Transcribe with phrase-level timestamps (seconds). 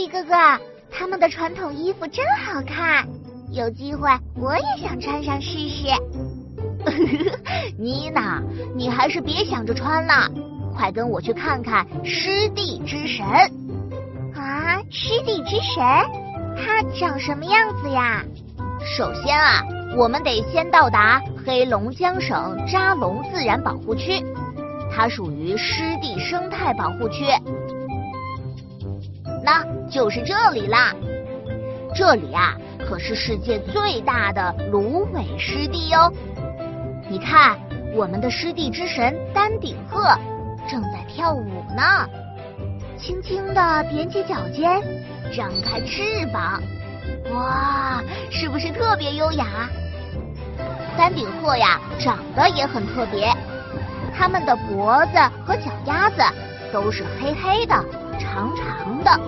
[0.00, 0.32] 比哥哥，
[0.90, 3.06] 他们的传统衣服真好看，
[3.52, 5.88] 有机会我也想穿上试试。
[7.78, 8.42] 妮娜，
[8.74, 10.26] 你还是别想着穿了，
[10.74, 13.26] 快跟我去看看湿地之神。
[14.34, 15.84] 啊，湿地之神，
[16.56, 18.24] 它长什么样子呀？
[18.96, 19.60] 首先啊，
[19.98, 24.24] 我们得先到达黑龙江省扎龙自然保护区，
[24.90, 27.26] 它属于湿地生态保护区。
[29.50, 30.94] 那就是这里啦，
[31.92, 32.56] 这里啊
[32.88, 36.12] 可是世界最大的芦苇湿地哟。
[37.08, 37.58] 你看，
[37.96, 40.16] 我们的湿地之神丹顶鹤
[40.68, 42.08] 正在跳舞呢，
[42.96, 44.80] 轻轻地踮起脚尖，
[45.36, 46.62] 张开翅膀，
[47.32, 49.68] 哇，是不是特别优雅？
[50.96, 53.28] 丹顶鹤呀，长得也很特别，
[54.16, 56.22] 它们的脖子和脚丫子
[56.72, 57.74] 都是黑黑的、
[58.16, 59.20] 长长的，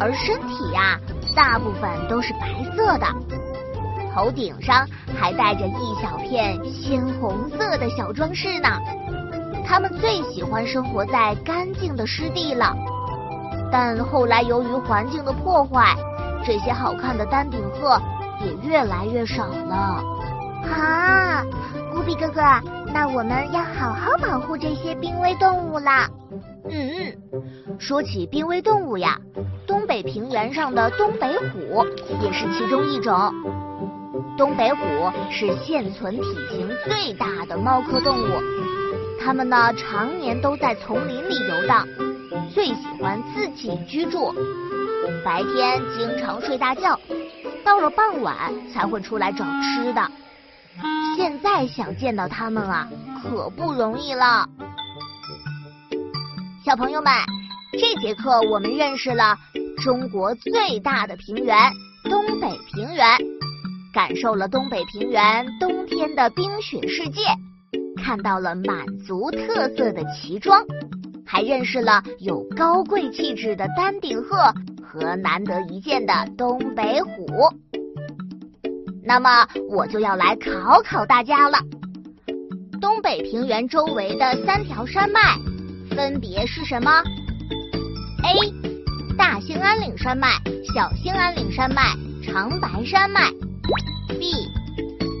[0.00, 0.98] 而身体呀，
[1.34, 3.06] 大部分都是白色的。
[4.14, 8.68] 头顶上还带着一小片鲜红色的小装饰呢。
[9.64, 12.74] 它们最喜欢生活在干净的湿地了，
[13.70, 15.94] 但后来由于环境的破坏，
[16.44, 18.00] 这些好看的丹顶鹤
[18.40, 20.02] 也越来越少了。
[20.64, 21.44] 啊，
[21.92, 22.40] 古比哥哥，
[22.92, 26.08] 那我们要好好保护这些濒危动物啦。
[26.70, 29.18] 嗯，说起濒危动物呀，
[29.98, 31.84] 北平原上的东北虎
[32.22, 33.34] 也是其中一种。
[34.36, 34.78] 东北虎
[35.28, 38.40] 是现存体型最大的猫科动物，
[39.20, 41.84] 它们呢常年都在丛林里游荡，
[42.54, 44.32] 最喜欢自己居住，
[45.24, 46.96] 白天经常睡大觉，
[47.64, 48.36] 到了傍晚
[48.72, 50.08] 才会出来找吃的。
[51.16, 52.88] 现在想见到它们啊，
[53.20, 54.48] 可不容易了。
[56.64, 57.12] 小朋友们，
[57.72, 59.36] 这节课我们认识了
[59.82, 61.56] 中国最大的平原——
[62.08, 63.06] 东北平原。
[63.92, 67.22] 感受了东北平原冬天的冰雪世界，
[67.96, 70.62] 看到了满族特色的旗装，
[71.26, 74.52] 还认识了有高贵气质的丹顶鹤
[74.84, 77.26] 和难得一见的东北虎。
[79.02, 81.58] 那么我就要来考考大家了：
[82.80, 85.36] 东北平原周围的三条山脉
[85.96, 87.02] 分别是什么
[88.22, 88.67] ？A.
[89.40, 90.28] 兴安岭山脉、
[90.74, 91.94] 小兴安岭山脉、
[92.24, 93.30] 长白山脉。
[94.08, 94.32] B，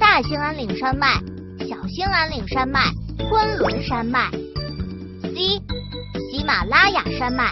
[0.00, 1.20] 大兴安岭山脉、
[1.68, 2.80] 小兴安岭山脉、
[3.28, 4.30] 昆仑山脉。
[5.22, 5.60] C，
[6.30, 7.50] 喜马拉雅山脉、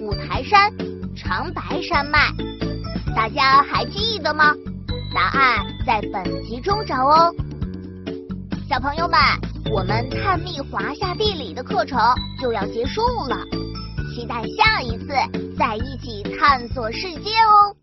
[0.00, 0.72] 五台山、
[1.14, 2.32] 长白山脉。
[3.14, 4.54] 大家还记得吗？
[5.14, 7.34] 答案在本集中找哦。
[8.68, 9.18] 小朋友们，
[9.70, 11.98] 我们探秘华夏地理的课程
[12.40, 13.38] 就要结束了，
[14.18, 15.06] 期待下一次
[15.56, 17.77] 再一起探索世界哦。